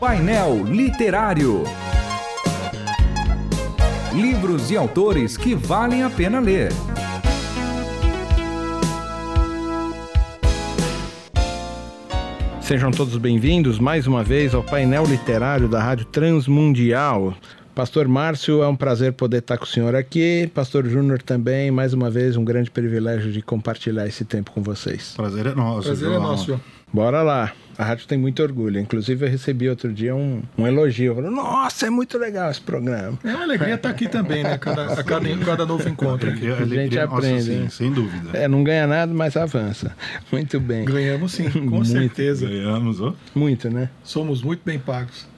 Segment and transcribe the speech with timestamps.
[0.00, 1.64] Painel Literário.
[4.14, 6.70] Livros e autores que valem a pena ler.
[12.60, 17.34] Sejam todos bem-vindos mais uma vez ao painel literário da Rádio Transmundial.
[17.74, 20.48] Pastor Márcio, é um prazer poder estar com o senhor aqui.
[20.54, 25.14] Pastor Júnior também, mais uma vez, um grande privilégio de compartilhar esse tempo com vocês.
[25.16, 25.88] Prazer é nosso.
[25.88, 26.60] Prazer é nosso.
[26.92, 27.52] Bora lá.
[27.78, 28.80] A rádio tem muito orgulho.
[28.80, 31.14] Inclusive, eu recebi outro dia um, um elogio.
[31.14, 33.16] Falei, nossa, é muito legal esse programa.
[33.22, 34.58] É uma alegria estar aqui também, né?
[34.58, 36.50] Cada, a cada, cada novo encontro aqui.
[36.50, 37.52] A gente aprende.
[37.52, 38.36] Nossa, sim, sem dúvida.
[38.36, 39.94] É, não ganha nada, mas avança.
[40.32, 40.84] Muito bem.
[40.84, 41.86] Ganhamos sim, com Muito.
[41.86, 42.48] certeza.
[42.48, 43.14] Ganhamos, ó.
[43.32, 43.90] Muito, né?
[44.02, 45.28] Somos muito bem pagos.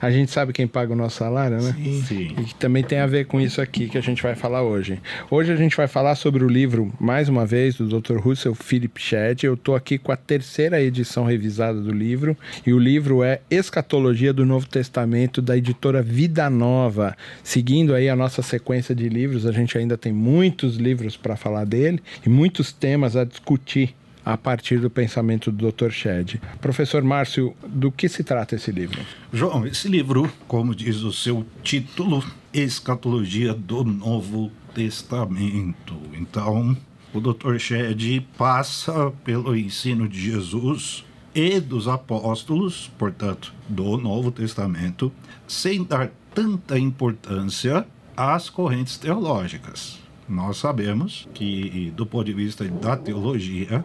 [0.00, 1.74] a gente sabe quem paga o nosso salário, né?
[1.76, 2.02] Sim.
[2.02, 2.36] Sim.
[2.38, 5.00] E que também tem a ver com isso aqui que a gente vai falar hoje.
[5.28, 8.18] Hoje a gente vai falar sobre o livro, mais uma vez, do Dr.
[8.18, 9.42] Russell Philip Shedd.
[9.42, 12.36] Eu estou aqui com a terceira edição revisada do livro.
[12.66, 17.16] E o livro é Escatologia do Novo Testamento, da editora Vida Nova.
[17.42, 21.64] Seguindo aí a nossa sequência de livros, a gente ainda tem muitos livros para falar
[21.64, 23.94] dele e muitos temas a discutir
[24.28, 25.90] a partir do pensamento do Dr.
[25.90, 26.38] Shedd.
[26.60, 29.00] Professor Márcio, do que se trata esse livro?
[29.32, 32.22] João, esse livro, como diz o seu título,
[32.52, 35.94] Escatologia do Novo Testamento.
[36.12, 36.76] Então,
[37.12, 37.58] o Dr.
[37.58, 45.12] Shedd passa pelo ensino de Jesus e dos apóstolos, portanto, do Novo Testamento,
[45.46, 49.98] sem dar tanta importância às correntes teológicas.
[50.28, 53.84] Nós sabemos que, do ponto de vista da teologia,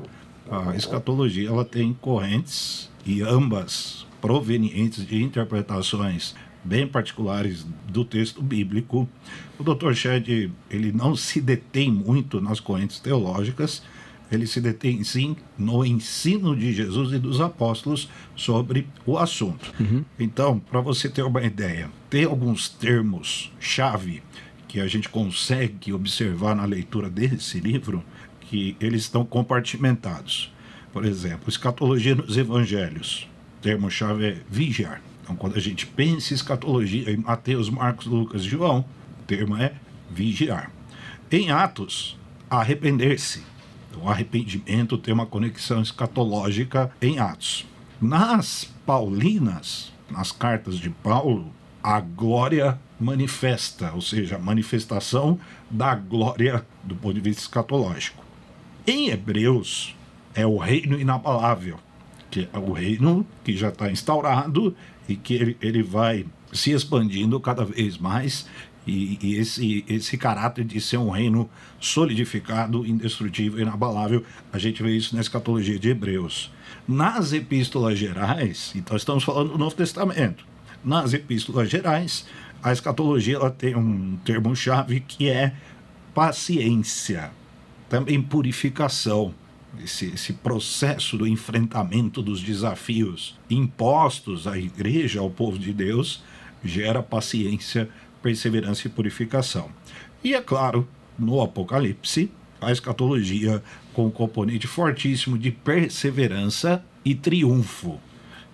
[0.50, 9.08] a escatologia ela tem correntes e ambas provenientes de interpretações bem particulares do texto bíblico.
[9.60, 9.94] O Dr.
[9.94, 13.84] Shedd ele não se detém muito nas correntes teológicas,
[14.32, 19.72] ele se detém sim no ensino de Jesus e dos apóstolos sobre o assunto.
[20.20, 24.24] Então, para você ter uma ideia, tem alguns termos chave
[24.68, 28.04] que a gente consegue observar na leitura desse livro
[28.42, 30.52] que eles estão compartimentados.
[30.92, 33.30] Por exemplo, escatologia nos evangelhos.
[33.60, 35.02] O termo-chave é vigiar.
[35.24, 38.86] Então, quando a gente pensa em escatologia em Mateus, Marcos, Lucas João,
[39.22, 39.74] o termo é
[40.12, 40.70] vigiar.
[41.32, 42.18] Em Atos,
[42.50, 43.42] arrepender-se.
[43.90, 47.66] Então, o arrependimento tem uma conexão escatológica em Atos.
[48.02, 51.52] Nas Paulinas, nas cartas de Paulo,
[51.82, 58.24] a glória manifesta, ou seja, a manifestação da glória do ponto de vista escatológico.
[58.86, 59.96] Em Hebreus,
[60.36, 61.80] é o reino inabalável,
[62.34, 64.76] que é o reino que já está instaurado
[65.08, 68.48] e que ele, ele vai se expandindo cada vez mais
[68.88, 71.48] e, e, esse, esse caráter de ser um reino
[71.80, 76.52] solidificado, indestrutível, inabalável, a gente vê isso na escatologia de Hebreus.
[76.88, 80.44] Nas epístolas gerais, então estamos falando do Novo Testamento,
[80.84, 82.26] nas epístolas gerais,
[82.64, 85.54] a escatologia ela tem um termo-chave que é
[86.16, 87.30] paciência,
[87.88, 89.36] também purificação.
[89.82, 96.24] Esse, esse processo do enfrentamento dos desafios impostos à igreja, ao povo de Deus,
[96.64, 97.90] gera paciência,
[98.22, 99.70] perseverança e purificação.
[100.24, 103.62] E é claro, no Apocalipse, a escatologia
[103.94, 108.00] com um componente fortíssimo de perseverança e triunfo.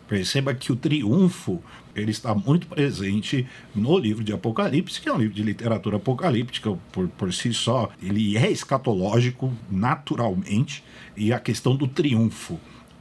[0.07, 1.61] Perceba que o triunfo
[2.01, 6.71] ele está muito presente no livro de Apocalipse, que é um livro de literatura apocalíptica
[6.91, 7.89] por, por si só.
[8.01, 10.83] Ele é escatológico naturalmente
[11.15, 12.53] e a questão do triunfo.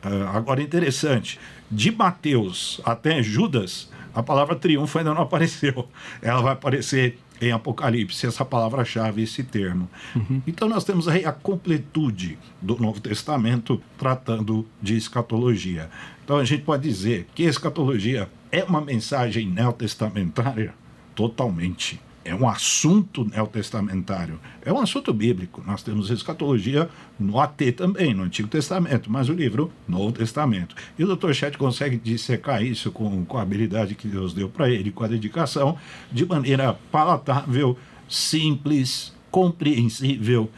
[0.04, 1.38] Uh, agora, interessante,
[1.70, 5.88] de Mateus até Judas, a palavra triunfo ainda não apareceu.
[6.22, 9.88] Ela vai aparecer em Apocalipse, essa palavra-chave, esse termo.
[10.14, 10.42] Uhum.
[10.46, 15.88] Então nós temos aí a completude do Novo Testamento tratando de escatologia.
[16.24, 20.74] Então a gente pode dizer que escatologia é uma mensagem neotestamentária?
[21.14, 22.00] Totalmente.
[22.24, 24.38] É um assunto neotestamentário.
[24.62, 25.62] É um assunto bíblico.
[25.66, 26.88] Nós temos escatologia
[27.18, 30.76] no AT também, no Antigo Testamento, mas o livro Novo Testamento.
[30.98, 31.32] E o Dr.
[31.32, 35.08] Chet consegue dissecar isso com, com a habilidade que Deus deu para ele, com a
[35.08, 35.78] dedicação,
[36.12, 40.50] de maneira palatável, simples, compreensível,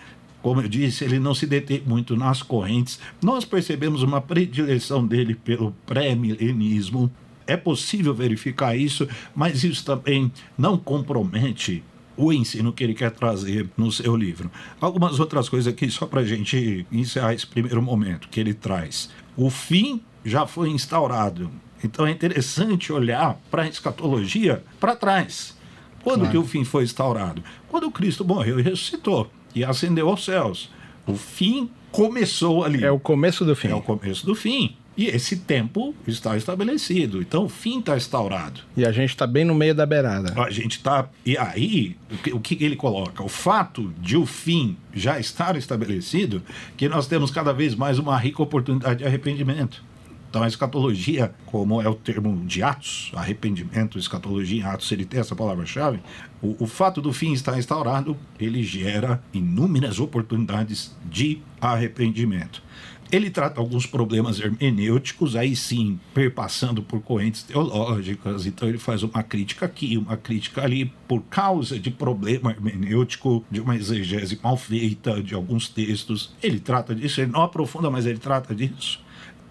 [0.42, 2.98] como eu disse, ele não se detém muito nas correntes.
[3.22, 7.10] Nós percebemos uma predileção dele pelo pré-milenismo.
[7.50, 11.82] É possível verificar isso, mas isso também não compromete
[12.16, 14.48] o ensino que ele quer trazer no seu livro.
[14.80, 19.10] Algumas outras coisas aqui, só para a gente encerrar esse primeiro momento que ele traz.
[19.36, 21.50] O fim já foi instaurado.
[21.82, 25.58] Então é interessante olhar para a escatologia para trás.
[26.04, 26.30] Quando claro.
[26.30, 27.42] que o fim foi instaurado?
[27.68, 30.70] Quando Cristo morreu e ressuscitou e ascendeu aos céus.
[31.04, 32.84] O fim começou ali.
[32.84, 33.68] É o começo do fim.
[33.68, 34.76] É o começo do fim.
[34.96, 37.22] E esse tempo está estabelecido.
[37.22, 38.60] Então o fim está instaurado.
[38.76, 40.34] E a gente está bem no meio da beirada.
[40.40, 41.08] A gente está.
[41.24, 43.22] E aí, o que, o que ele coloca?
[43.22, 46.42] O fato de o fim já estar estabelecido,
[46.76, 49.82] que nós temos cada vez mais uma rica oportunidade de arrependimento.
[50.30, 55.34] Então, a escatologia, como é o termo de Atos, arrependimento, escatologia Atos, ele tem essa
[55.34, 55.98] palavra-chave.
[56.40, 62.62] O, o fato do fim estar instaurado, ele gera inúmeras oportunidades de arrependimento.
[63.12, 68.46] Ele trata alguns problemas hermenêuticos, aí sim, perpassando por correntes teológicas.
[68.46, 73.60] Então, ele faz uma crítica aqui, uma crítica ali, por causa de problema hermenêutico, de
[73.60, 76.32] uma exegese mal feita, de alguns textos.
[76.40, 79.00] Ele trata disso, ele não aprofunda, mas ele trata disso.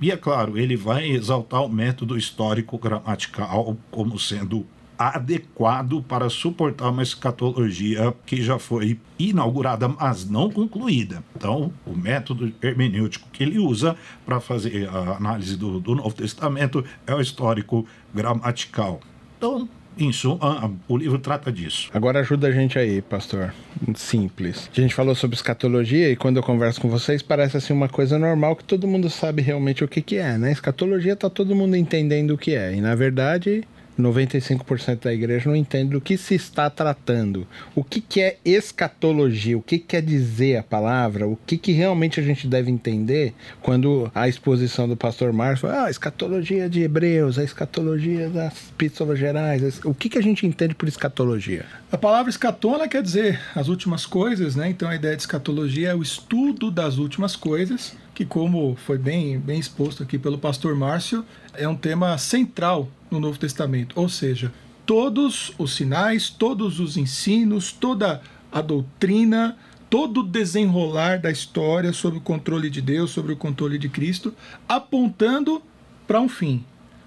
[0.01, 4.65] E é claro, ele vai exaltar o método histórico gramatical como sendo
[4.99, 11.23] adequado para suportar uma escatologia que já foi inaugurada, mas não concluída.
[11.37, 16.83] Então, o método hermenêutico que ele usa para fazer a análise do, do Novo Testamento
[17.07, 18.99] é o histórico gramatical.
[19.37, 21.89] Então, em suma, o livro trata disso.
[21.93, 23.53] Agora ajuda a gente aí, pastor.
[23.95, 24.69] Simples.
[24.75, 28.19] A gente falou sobre escatologia e quando eu converso com vocês parece assim uma coisa
[28.19, 30.51] normal que todo mundo sabe realmente o que, que é, né?
[30.51, 32.73] Escatologia tá todo mundo entendendo o que é.
[32.73, 33.63] E na verdade,
[33.99, 37.47] 95% da igreja não entende do que se está tratando.
[37.75, 39.57] O que, que é escatologia?
[39.57, 41.27] O que, que quer dizer a palavra?
[41.27, 45.85] O que, que realmente a gente deve entender quando a exposição do pastor Márcio ah,
[45.85, 49.79] a escatologia de Hebreus, a escatologia das epístolas gerais.
[49.83, 51.65] O que, que a gente entende por escatologia?
[51.91, 54.69] A palavra escatona quer dizer as últimas coisas, né?
[54.69, 59.39] Então a ideia de escatologia é o estudo das últimas coisas, que como foi bem,
[59.39, 61.23] bem exposto aqui pelo pastor Márcio,
[61.53, 64.51] é um tema central no Novo Testamento, ou seja,
[64.85, 68.21] todos os sinais, todos os ensinos, toda
[68.51, 69.55] a doutrina,
[69.89, 74.35] todo o desenrolar da história sobre o controle de Deus, sobre o controle de Cristo,
[74.67, 75.63] apontando
[76.05, 76.65] para um fim.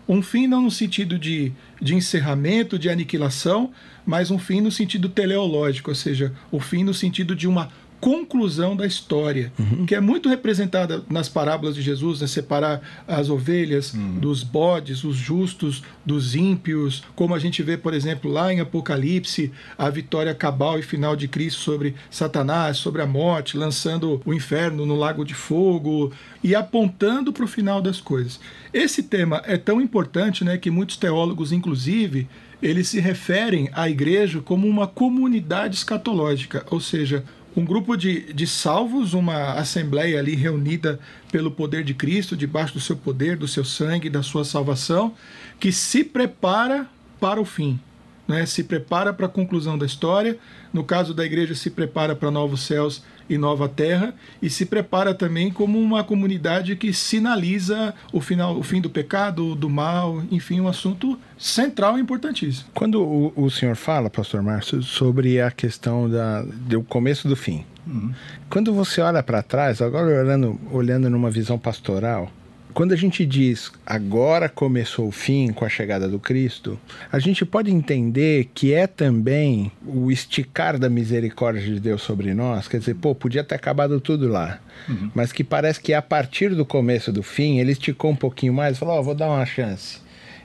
[0.08, 3.70] Um fim não no sentido de, de encerramento, de aniquilação,
[4.06, 7.70] mas um fim no sentido teleológico, ou seja, o fim no sentido de uma
[8.02, 9.86] conclusão da história, uhum.
[9.86, 12.26] que é muito representada nas parábolas de Jesus, né?
[12.26, 14.18] separar as ovelhas uhum.
[14.18, 19.52] dos bodes, os justos dos ímpios, como a gente vê, por exemplo, lá em Apocalipse,
[19.78, 24.84] a vitória cabal e final de Cristo sobre Satanás, sobre a morte, lançando o inferno
[24.84, 26.10] no lago de fogo
[26.42, 28.40] e apontando para o final das coisas.
[28.74, 32.26] Esse tema é tão importante né, que muitos teólogos, inclusive,
[32.60, 37.24] eles se referem à igreja como uma comunidade escatológica, ou seja,
[37.56, 40.98] um grupo de, de salvos, uma assembleia ali reunida
[41.30, 45.14] pelo poder de Cristo, debaixo do seu poder, do seu sangue, da sua salvação,
[45.60, 46.88] que se prepara
[47.20, 47.78] para o fim
[48.26, 50.38] né, se prepara para a conclusão da história.
[50.72, 53.02] No caso da igreja, se prepara para novos céus
[53.34, 58.62] e nova terra e se prepara também como uma comunidade que sinaliza o final, o
[58.62, 62.68] fim do pecado, do mal, enfim, um assunto central e importantíssimo.
[62.74, 67.64] Quando o, o senhor fala, Pastor Márcio, sobre a questão da, do começo do fim,
[67.86, 68.12] uhum.
[68.50, 72.30] quando você olha para trás, agora olhando, olhando numa visão pastoral,
[72.74, 76.78] quando a gente diz agora começou o fim com a chegada do Cristo,
[77.10, 82.68] a gente pode entender que é também o esticar da misericórdia de Deus sobre nós,
[82.68, 85.10] quer dizer, pô, podia ter acabado tudo lá, uhum.
[85.14, 88.78] mas que parece que a partir do começo do fim, ele esticou um pouquinho mais
[88.78, 90.00] falou: Ó, oh, vou dar uma chance.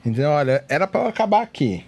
[0.05, 1.83] Então, olha, era para acabar aqui.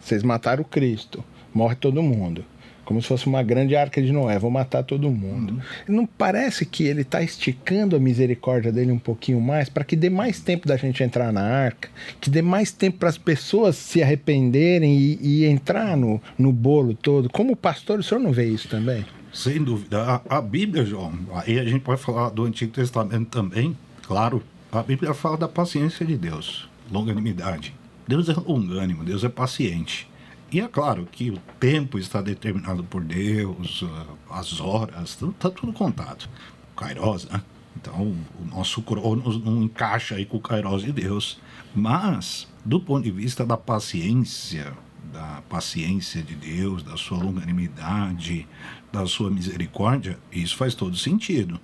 [0.00, 2.44] Vocês mataram o Cristo, morre todo mundo
[2.84, 5.54] como se fosse uma grande arca de Noé, vou matar todo mundo.
[5.88, 5.96] Uhum.
[5.96, 10.10] Não parece que ele está esticando a misericórdia dele um pouquinho mais para que dê
[10.10, 11.88] mais tempo da gente entrar na arca,
[12.20, 16.94] que dê mais tempo para as pessoas se arrependerem e, e, entrar no, no bolo
[16.94, 17.28] todo.
[17.28, 19.04] Como pastor, o senhor não vê isso também?
[19.32, 20.22] Sem dúvida.
[20.28, 24.42] A, a Bíblia, João, aí a gente pode falar do Antigo Testamento também, claro.
[24.70, 27.74] A Bíblia fala da paciência de Deus, longanimidade.
[28.06, 30.08] Deus é longânimo, Deus é paciente.
[30.50, 35.72] E é claro que o tempo está determinado por Deus, ah, as horas, está tudo
[35.72, 36.28] contado.
[36.76, 37.42] Kairos, né?
[37.76, 41.40] Então, o nosso Cronos não encaixa aí com o Kairos de Deus.
[41.74, 44.72] Mas, do ponto de vista da paciência,
[45.12, 48.46] da paciência de Deus, da sua longanimidade,
[48.92, 51.60] da sua misericórdia, isso faz todo sentido.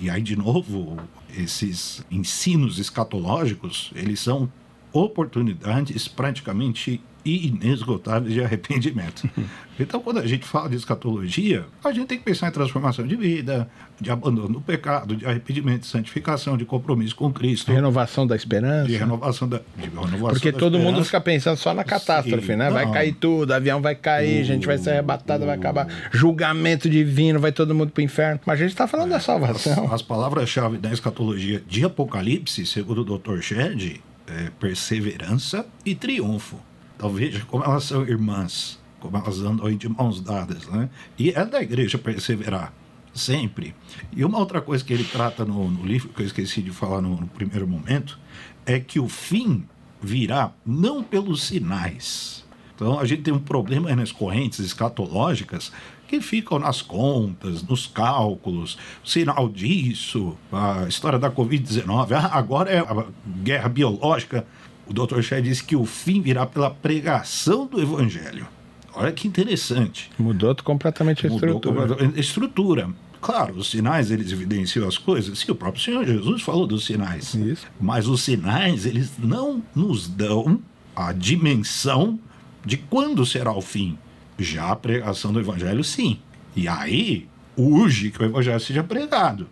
[0.00, 0.98] E aí, de novo,
[1.36, 4.50] esses ensinos escatológicos, eles são
[4.94, 9.28] oportunidades praticamente inesgotáveis de arrependimento.
[9.76, 13.16] Então, quando a gente fala de escatologia, a gente tem que pensar em transformação de
[13.16, 13.68] vida,
[14.00, 17.72] de abandono do pecado, de arrependimento, de santificação, de compromisso com Cristo.
[17.72, 18.86] Renovação da esperança.
[18.86, 19.60] De renovação da.
[19.76, 20.96] De renovação Porque da todo esperança.
[20.96, 22.70] mundo fica pensando só na catástrofe, Sim, né?
[22.70, 22.92] Vai não.
[22.92, 25.88] cair tudo, avião vai cair, a gente vai ser arrebatado, vai acabar.
[26.12, 28.38] Julgamento divino, vai todo mundo pro inferno.
[28.46, 29.92] Mas a gente tá falando da salvação.
[29.92, 33.40] As palavras-chave da escatologia de Apocalipse, segundo o Dr.
[33.40, 36.58] Shed, é perseverança e triunfo.
[36.96, 40.88] Então veja como elas são irmãs, como elas andam de mãos dadas, né?
[41.18, 42.72] E é da igreja perseverar,
[43.12, 43.74] sempre.
[44.12, 47.00] E uma outra coisa que ele trata no, no livro, que eu esqueci de falar
[47.00, 48.18] no, no primeiro momento,
[48.64, 49.64] é que o fim
[50.00, 52.44] virá não pelos sinais.
[52.74, 55.72] Então a gente tem um problema nas correntes escatológicas
[56.06, 62.78] que ficam nas contas, nos cálculos, sinal disso, a história da Covid-19, ah, agora é
[62.78, 63.06] a
[63.42, 64.46] guerra biológica.
[64.86, 65.20] O Dr.
[65.22, 68.46] Shea disse que o fim virá pela pregação do evangelho.
[68.94, 70.10] Olha que interessante.
[70.18, 71.80] Mudou completamente a Mudou estrutura.
[71.80, 72.90] completamente a estrutura.
[73.20, 75.38] Claro, os sinais eles evidenciam as coisas.
[75.38, 77.34] Sim, o próprio Senhor Jesus falou dos sinais.
[77.34, 77.66] Isso.
[77.80, 80.60] Mas os sinais eles não nos dão
[80.94, 82.20] a dimensão
[82.64, 83.98] de quando será o fim.
[84.38, 86.18] Já a pregação do evangelho, sim.
[86.56, 89.48] E aí urge que o evangelho seja pregado.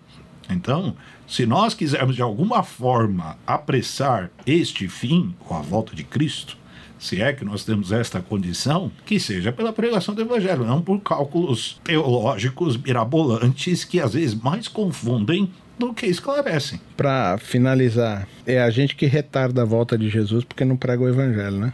[0.48, 0.96] Então,
[1.26, 6.56] se nós quisermos de alguma forma apressar este fim, ou a volta de Cristo,
[6.98, 11.00] se é que nós temos esta condição, que seja pela pregação do Evangelho, não por
[11.00, 16.80] cálculos teológicos mirabolantes que às vezes mais confundem do que esclarecem.
[16.96, 21.08] Pra finalizar, é a gente que retarda a volta de Jesus porque não prega o
[21.08, 21.72] evangelho, né?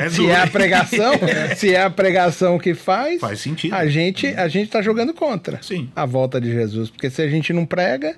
[0.00, 1.12] É Se é a pregação,
[1.56, 3.74] se é a pregação que faz, Faz sentido.
[3.74, 5.88] a gente a gente tá jogando contra Sim.
[5.94, 8.14] a volta de Jesus, porque se a gente não prega,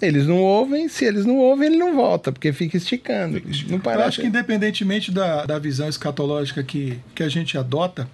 [0.00, 3.40] eles não ouvem, se eles não ouvem, ele não volta, porque fica esticando.
[3.68, 4.08] Não Eu parece.
[4.08, 8.08] acho que independentemente da, da visão escatológica que, que a gente adota,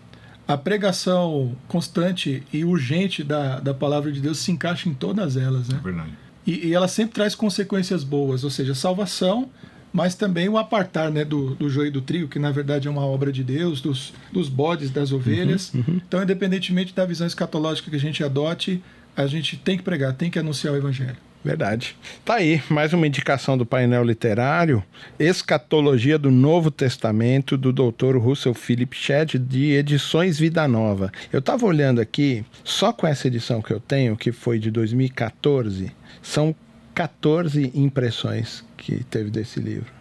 [0.49, 5.69] a pregação constante e urgente da, da palavra de Deus se encaixa em todas elas,
[5.69, 5.81] né?
[5.83, 6.11] Verdade.
[6.47, 9.49] E, e ela sempre traz consequências boas, ou seja, salvação,
[9.95, 13.07] mas também o apartar né, do, do joio do trigo, que na verdade é uma
[13.07, 15.73] obra de Deus, dos, dos bodes, das ovelhas.
[15.87, 18.83] Então, independentemente da visão escatológica que a gente adote,
[19.17, 21.17] a gente tem que pregar, tem que anunciar o evangelho.
[21.45, 21.95] Verdade.
[22.25, 24.83] Tá aí, mais uma indicação do painel literário,
[25.19, 28.17] Escatologia do Novo Testamento, do Dr.
[28.17, 31.13] Russell Philip Shedd, de Edições Vida Nova.
[31.33, 35.93] Eu tava olhando aqui, só com essa edição que eu tenho, que foi de 2014,
[36.23, 36.57] são
[36.95, 39.93] 14 impressões que teve desse livro.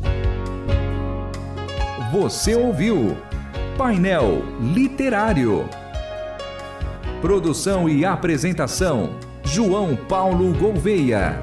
[2.11, 3.17] Você ouviu
[3.77, 5.67] Painel Literário.
[7.21, 11.39] Produção e apresentação: João Paulo Gouveia.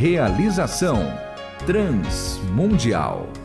[0.00, 1.06] Realização:
[1.66, 3.35] Transmundial.